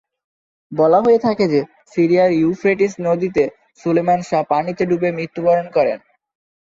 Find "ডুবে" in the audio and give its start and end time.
4.85-5.09